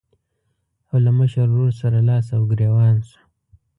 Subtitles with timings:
[0.89, 3.19] او له مشر ورور سره لاس او ګرېوان شو.